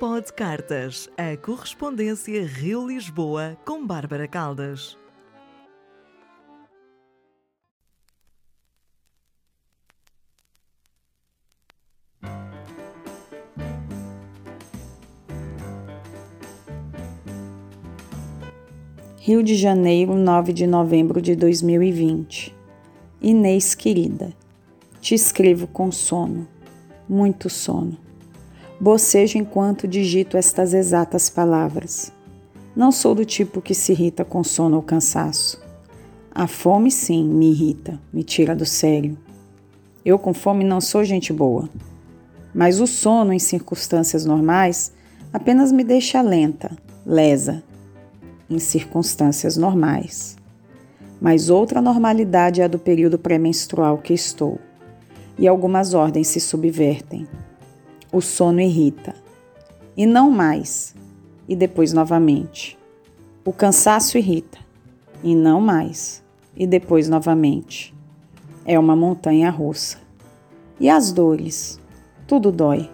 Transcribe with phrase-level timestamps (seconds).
[0.00, 4.96] Pod Cartas, a correspondência Rio-Lisboa com Bárbara Caldas.
[19.18, 22.56] Rio de Janeiro, 9 de novembro de 2020.
[23.20, 24.32] Inês querida,
[24.98, 26.48] te escrevo com sono,
[27.06, 28.09] muito sono.
[28.80, 32.10] Bocejo enquanto digito estas exatas palavras.
[32.74, 35.60] Não sou do tipo que se irrita com sono ou cansaço.
[36.30, 39.18] A fome, sim, me irrita, me tira do sério.
[40.02, 41.68] Eu com fome não sou gente boa.
[42.54, 44.94] Mas o sono, em circunstâncias normais,
[45.30, 47.62] apenas me deixa lenta, lesa,
[48.48, 50.38] em circunstâncias normais.
[51.20, 54.58] Mas outra normalidade é a do período pré-menstrual que estou,
[55.38, 57.28] e algumas ordens se subvertem.
[58.12, 59.14] O sono irrita,
[59.96, 60.96] e não mais,
[61.48, 62.76] e depois novamente.
[63.44, 64.58] O cansaço irrita,
[65.22, 66.20] e não mais,
[66.56, 67.94] e depois novamente.
[68.64, 69.98] É uma montanha russa.
[70.80, 71.78] E as dores?
[72.26, 72.90] Tudo dói.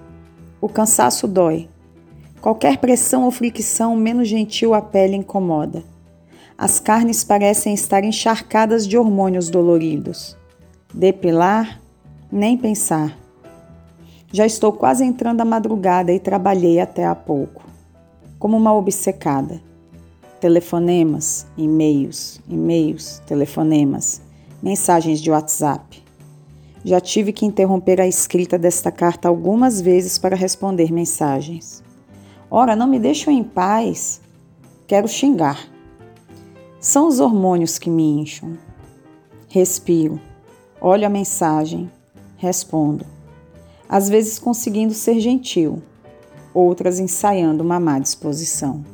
[0.60, 1.66] O cansaço dói.
[2.42, 5.82] Qualquer pressão ou fricção menos gentil à pele incomoda.
[6.58, 10.36] As carnes parecem estar encharcadas de hormônios doloridos.
[10.92, 11.80] Depilar?
[12.30, 13.16] Nem pensar.
[14.36, 17.64] Já estou quase entrando a madrugada e trabalhei até há pouco.
[18.38, 19.62] Como uma obcecada.
[20.38, 24.20] Telefonemas, e-mails, e-mails, telefonemas,
[24.62, 26.04] mensagens de WhatsApp.
[26.84, 31.82] Já tive que interromper a escrita desta carta algumas vezes para responder mensagens.
[32.50, 34.20] Ora, não me deixam em paz.
[34.86, 35.66] Quero xingar.
[36.78, 38.58] São os hormônios que me incham.
[39.48, 40.20] Respiro,
[40.78, 41.90] olho a mensagem,
[42.36, 43.15] respondo.
[43.88, 45.82] Às vezes conseguindo ser gentil,
[46.52, 48.84] outras ensaiando uma má disposição.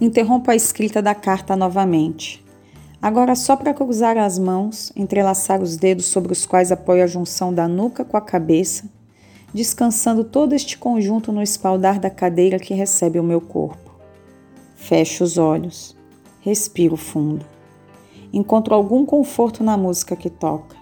[0.00, 2.44] Interrompo a escrita da carta novamente.
[3.00, 7.52] Agora só para cruzar as mãos, entrelaçar os dedos sobre os quais apoio a junção
[7.52, 8.96] da nuca com a cabeça
[9.56, 13.90] descansando todo este conjunto no espaldar da cadeira que recebe o meu corpo.
[14.74, 15.96] Fecho os olhos,
[16.40, 17.44] respiro fundo.
[18.30, 20.76] Encontro algum conforto na música que toca.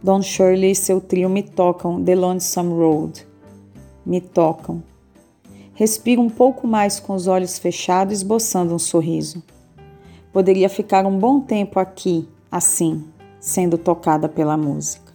[0.00, 3.26] Don Shirley e seu trio me tocam The Lonesome Road.
[4.06, 4.80] Me tocam.
[5.74, 9.42] Respiro um pouco mais com os olhos fechados, esboçando um sorriso.
[10.32, 13.04] Poderia ficar um bom tempo aqui, assim,
[13.40, 15.12] sendo tocada pela música.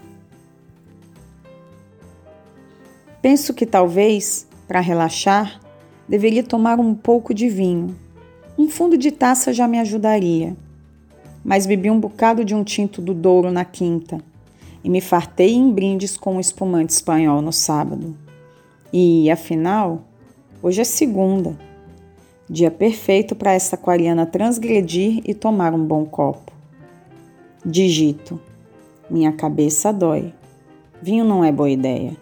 [3.22, 5.62] Penso que talvez, para relaxar,
[6.10, 7.96] deveria tomar um pouco de vinho.
[8.58, 10.58] Um fundo de taça já me ajudaria.
[11.42, 14.33] Mas bebi um bocado de um tinto do Douro na quinta
[14.84, 18.16] e me fartei em brindes com um espumante espanhol no sábado.
[18.92, 20.04] E, afinal,
[20.62, 21.58] hoje é segunda.
[22.50, 26.52] Dia perfeito para essa aquariana transgredir e tomar um bom copo.
[27.66, 28.40] Digito.
[29.10, 30.34] Minha cabeça dói.
[31.02, 32.16] Vinho não é boa ideia.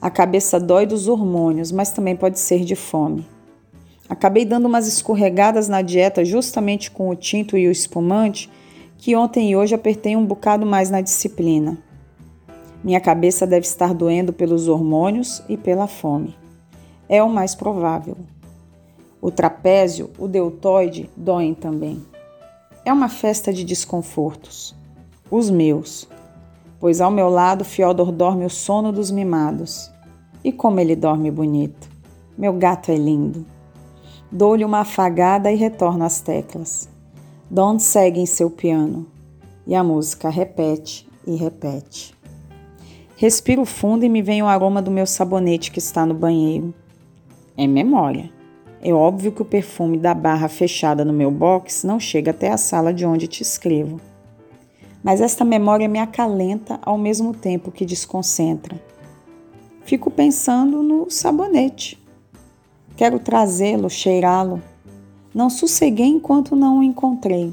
[0.00, 3.26] A cabeça dói dos hormônios, mas também pode ser de fome.
[4.08, 8.50] Acabei dando umas escorregadas na dieta justamente com o tinto e o espumante,
[9.04, 11.76] que ontem e hoje apertei um bocado mais na disciplina.
[12.82, 16.34] Minha cabeça deve estar doendo pelos hormônios e pela fome.
[17.06, 18.16] É o mais provável.
[19.20, 22.02] O trapézio, o deltoide doem também.
[22.82, 24.74] É uma festa de desconfortos.
[25.30, 26.08] Os meus.
[26.80, 29.90] Pois ao meu lado Fiodor dorme o sono dos mimados.
[30.42, 31.90] E como ele dorme bonito.
[32.38, 33.44] Meu gato é lindo.
[34.32, 36.93] Dou-lhe uma afagada e retorno às teclas.
[37.50, 39.06] Don segue em seu piano.
[39.66, 42.14] E a música repete e repete.
[43.16, 46.74] Respiro fundo e me vem o aroma do meu sabonete que está no banheiro.
[47.56, 48.30] É memória.
[48.82, 52.56] É óbvio que o perfume da barra fechada no meu box não chega até a
[52.56, 54.00] sala de onde te escrevo.
[55.02, 58.78] Mas esta memória me acalenta ao mesmo tempo que desconcentra
[59.84, 62.02] fico pensando no sabonete.
[62.96, 64.62] Quero trazê-lo, cheirá-lo.
[65.34, 67.52] Não sosseguei enquanto não o encontrei.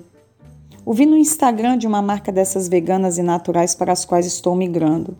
[0.85, 4.55] O vi no Instagram de uma marca dessas veganas e naturais para as quais estou
[4.55, 5.17] migrando.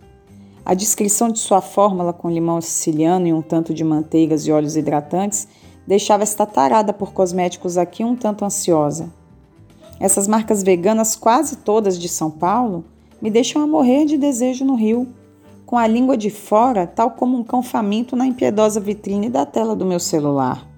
[0.64, 4.76] A descrição de sua fórmula com limão siciliano e um tanto de manteigas e óleos
[4.76, 5.48] hidratantes
[5.88, 9.12] deixava esta tarada por cosméticos aqui um tanto ansiosa.
[10.00, 12.86] Essas marcas veganas, quase todas de São Paulo,
[13.20, 15.08] me deixam a morrer de desejo no Rio
[15.66, 19.76] com a língua de fora, tal como um cão faminto na impiedosa vitrine da tela
[19.76, 20.71] do meu celular.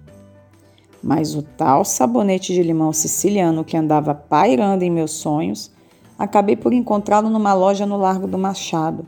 [1.04, 5.70] Mas o tal sabonete de limão siciliano que andava pairando em meus sonhos,
[6.18, 9.06] acabei por encontrá-lo numa loja no Largo do Machado,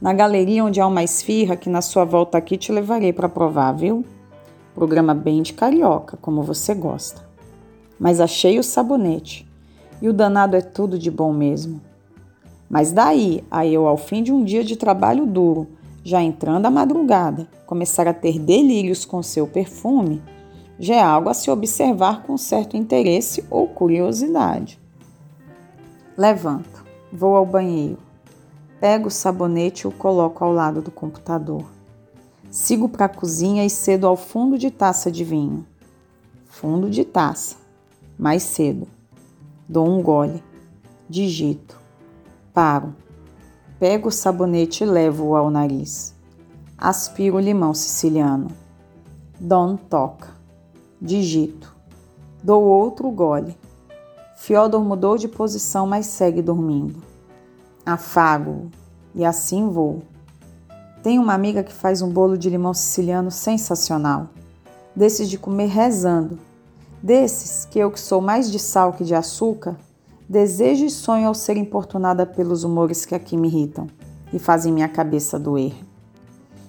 [0.00, 3.70] Na galeria onde há uma esfirra, que na sua volta aqui te levarei para provar,
[3.70, 4.04] viu?
[4.74, 7.22] Programa bem de carioca, como você gosta.
[8.00, 9.48] Mas achei o sabonete.
[10.00, 11.80] E o danado é tudo de bom mesmo.
[12.68, 15.68] Mas daí a eu, ao fim de um dia de trabalho duro,
[16.02, 20.20] já entrando a madrugada, começar a ter delírios com seu perfume,
[20.82, 24.80] já é algo a se observar com certo interesse ou curiosidade.
[26.18, 27.98] Levanto, vou ao banheiro,
[28.80, 31.64] pego o sabonete e o coloco ao lado do computador.
[32.50, 35.64] Sigo para a cozinha e cedo ao fundo de taça de vinho.
[36.46, 37.54] Fundo de taça.
[38.18, 38.88] Mais cedo.
[39.68, 40.42] Dou um gole.
[41.08, 41.78] Digito.
[42.52, 42.92] Paro.
[43.78, 46.12] Pego o sabonete e levo-o ao nariz.
[46.76, 48.48] Aspiro o limão siciliano.
[49.38, 50.31] Dom toca.
[51.04, 51.74] Digito.
[52.44, 53.58] Dou outro gole.
[54.36, 57.02] Fiodor mudou de posição, mas segue dormindo.
[57.84, 58.70] Afago-o
[59.12, 60.02] e assim vou.
[61.02, 64.28] Tenho uma amiga que faz um bolo de limão siciliano sensacional.
[64.94, 66.38] Desses de comer rezando.
[67.02, 69.76] Desses que eu que sou mais de sal que de açúcar,
[70.28, 73.88] desejo e sonho ao ser importunada pelos humores que aqui me irritam
[74.32, 75.74] e fazem minha cabeça doer.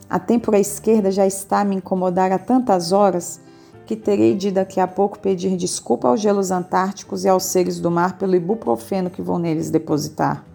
[0.10, 3.40] A têmpora esquerda já está a me incomodar há tantas horas
[3.86, 7.92] que terei de daqui a pouco pedir desculpa aos gelos antárticos e aos seres do
[7.92, 10.46] mar pelo ibuprofeno que vou neles depositar.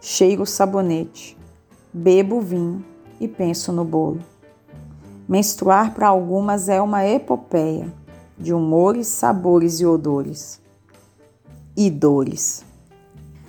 [0.00, 1.36] Cheiro o sabonete,
[1.92, 2.84] bebo vinho
[3.20, 4.20] e penso no bolo.
[5.28, 7.92] Menstruar para algumas é uma epopeia
[8.38, 10.60] de humores, sabores e odores.
[11.76, 12.64] E dores.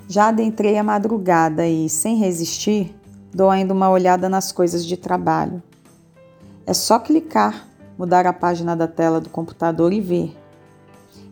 [0.08, 2.96] Já adentrei a madrugada e, sem resistir,
[3.34, 5.62] dou ainda uma olhada nas coisas de trabalho.
[6.66, 7.68] É só clicar
[8.00, 10.34] mudar a página da tela do computador e ver.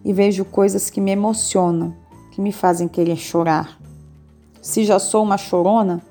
[0.03, 1.95] E vejo coisas que me emocionam,
[2.31, 3.79] que me fazem querer chorar.
[4.61, 6.01] Se já sou uma chorona,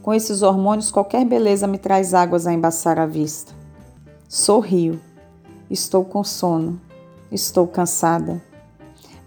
[0.00, 3.52] com esses hormônios qualquer beleza me traz águas a embaçar a vista.
[4.26, 4.98] Sorrio.
[5.68, 6.80] Estou com sono.
[7.30, 8.42] Estou cansada.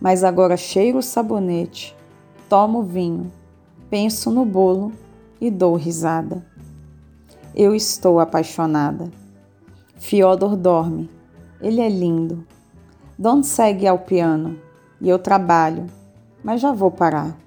[0.01, 1.95] Mas agora cheiro o sabonete,
[2.47, 3.31] tomo vinho,
[3.89, 4.92] penso no bolo
[5.39, 6.44] e dou risada.
[7.53, 9.12] Eu estou apaixonada.
[9.99, 11.09] Fiodor dorme.
[11.61, 12.47] Ele é lindo.
[13.17, 14.57] Don segue ao piano
[15.01, 15.87] e eu trabalho,
[16.41, 17.37] mas já vou parar.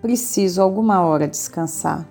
[0.00, 2.06] Preciso alguma hora descansar.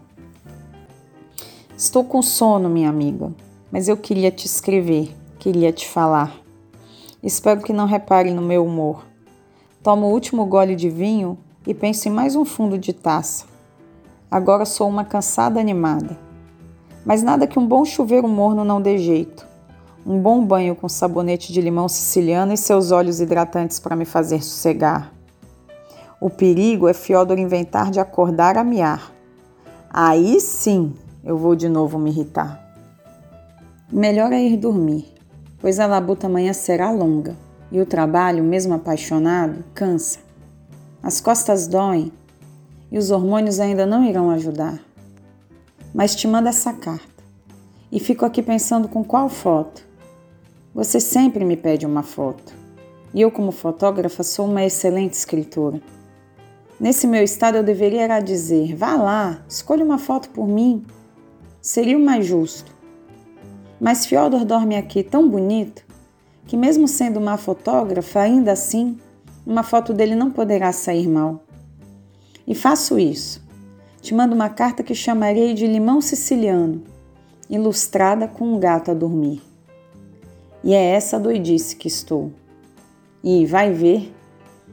[1.77, 3.31] Estou com sono, minha amiga,
[3.71, 6.35] mas eu queria te escrever, queria te falar.
[7.23, 9.05] Espero que não repare no meu humor.
[9.81, 13.45] Tomo o último gole de vinho e penso em mais um fundo de taça.
[14.29, 16.19] Agora sou uma cansada animada.
[17.05, 19.52] Mas nada que um bom chuveiro morno não dê jeito
[20.05, 24.43] um bom banho com sabonete de limão siciliano e seus óleos hidratantes para me fazer
[24.43, 25.13] sossegar.
[26.19, 29.11] O perigo é Fiodor inventar de acordar a miar.
[29.89, 32.61] Aí sim eu vou de novo me irritar.
[33.91, 35.05] Melhor é ir dormir,
[35.59, 37.35] pois a labuta amanhã será longa
[37.71, 40.19] e o trabalho, mesmo apaixonado, cansa.
[41.01, 42.11] As costas doem
[42.91, 44.79] e os hormônios ainda não irão ajudar.
[45.93, 47.23] Mas te mando essa carta
[47.91, 49.92] e fico aqui pensando com qual foto
[50.73, 52.53] você sempre me pede uma foto.
[53.13, 55.79] E eu, como fotógrafa, sou uma excelente escritora.
[56.79, 60.83] Nesse meu estado, eu deveria dizer: vá lá, escolha uma foto por mim.
[61.61, 62.73] Seria o mais justo.
[63.79, 65.83] Mas Fyodor dorme aqui tão bonito
[66.47, 68.97] que, mesmo sendo uma fotógrafa, ainda assim,
[69.45, 71.43] uma foto dele não poderá sair mal.
[72.47, 73.43] E faço isso.
[74.01, 76.83] Te mando uma carta que chamarei de limão siciliano,
[77.49, 79.52] ilustrada com um gato a dormir.
[80.63, 82.31] E é essa doidice que estou.
[83.23, 84.13] E vai ver,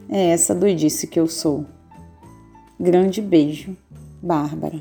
[0.09, 1.67] é essa doidice que eu sou.
[2.79, 3.77] Grande beijo,
[4.23, 4.81] Bárbara.